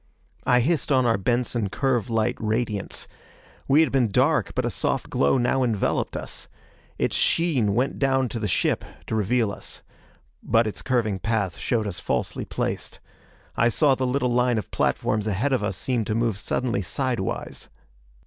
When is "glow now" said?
5.11-5.61